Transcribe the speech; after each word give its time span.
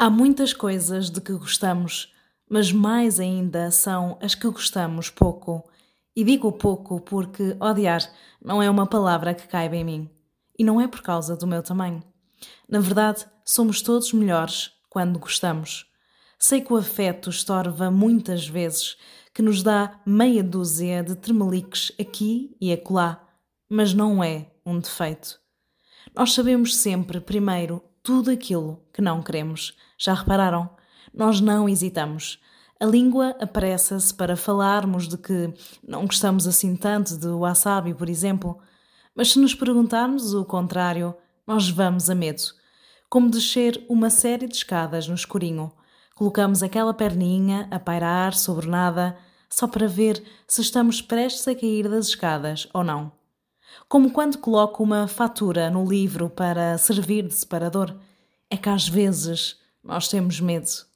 Há 0.00 0.08
muitas 0.08 0.52
coisas 0.52 1.10
de 1.10 1.20
que 1.20 1.32
gostamos, 1.32 2.14
mas 2.48 2.70
mais 2.70 3.18
ainda 3.18 3.68
são 3.72 4.16
as 4.22 4.32
que 4.32 4.48
gostamos 4.48 5.10
pouco. 5.10 5.68
E 6.14 6.22
digo 6.22 6.52
pouco 6.52 7.00
porque 7.00 7.56
odiar 7.58 8.08
não 8.40 8.62
é 8.62 8.70
uma 8.70 8.86
palavra 8.86 9.34
que 9.34 9.48
caiba 9.48 9.74
em 9.74 9.84
mim. 9.84 10.10
E 10.56 10.62
não 10.62 10.80
é 10.80 10.86
por 10.86 11.02
causa 11.02 11.36
do 11.36 11.48
meu 11.48 11.64
tamanho. 11.64 12.00
Na 12.68 12.78
verdade, 12.78 13.26
somos 13.44 13.82
todos 13.82 14.12
melhores 14.12 14.70
quando 14.88 15.18
gostamos. 15.18 15.84
Sei 16.38 16.60
que 16.60 16.72
o 16.72 16.76
afeto 16.76 17.28
estorva 17.28 17.90
muitas 17.90 18.46
vezes, 18.46 18.96
que 19.34 19.42
nos 19.42 19.64
dá 19.64 20.00
meia 20.06 20.44
dúzia 20.44 21.02
de 21.02 21.16
tremeliques 21.16 21.90
aqui 22.00 22.56
e 22.60 22.72
acolá, 22.72 23.20
mas 23.68 23.92
não 23.92 24.22
é 24.22 24.46
um 24.64 24.78
defeito. 24.78 25.40
Nós 26.14 26.34
sabemos 26.34 26.76
sempre, 26.76 27.20
primeiro, 27.20 27.82
tudo 28.08 28.30
aquilo 28.30 28.82
que 28.90 29.02
não 29.02 29.20
queremos. 29.20 29.76
Já 29.98 30.14
repararam? 30.14 30.70
Nós 31.12 31.42
não 31.42 31.68
hesitamos. 31.68 32.40
A 32.80 32.86
língua 32.86 33.36
apressa-se 33.38 34.14
para 34.14 34.34
falarmos 34.34 35.06
de 35.06 35.18
que 35.18 35.52
não 35.86 36.06
gostamos 36.06 36.46
assim 36.46 36.74
tanto 36.74 37.18
de 37.18 37.26
wasabi, 37.26 37.92
por 37.92 38.08
exemplo. 38.08 38.58
Mas 39.14 39.32
se 39.32 39.38
nos 39.38 39.54
perguntarmos 39.54 40.32
o 40.32 40.42
contrário, 40.42 41.14
nós 41.46 41.68
vamos 41.68 42.08
a 42.08 42.14
medo. 42.14 42.44
Como 43.10 43.28
descer 43.28 43.84
uma 43.90 44.08
série 44.08 44.48
de 44.48 44.56
escadas 44.56 45.06
no 45.06 45.14
escurinho. 45.14 45.70
Colocamos 46.14 46.62
aquela 46.62 46.94
perninha 46.94 47.68
a 47.70 47.78
pairar 47.78 48.32
sobre 48.32 48.66
nada, 48.66 49.18
só 49.50 49.68
para 49.68 49.86
ver 49.86 50.24
se 50.46 50.62
estamos 50.62 51.02
prestes 51.02 51.46
a 51.46 51.54
cair 51.54 51.90
das 51.90 52.06
escadas 52.06 52.66
ou 52.72 52.82
não 52.82 53.17
como 53.88 54.10
quando 54.10 54.38
coloco 54.38 54.82
uma 54.82 55.06
fatura 55.06 55.70
no 55.70 55.86
livro 55.86 56.30
para 56.30 56.78
servir 56.78 57.26
de 57.26 57.34
separador. 57.34 57.94
É 58.50 58.56
que 58.56 58.68
às 58.68 58.88
vezes 58.88 59.58
nós 59.84 60.08
temos 60.08 60.40
medo. 60.40 60.87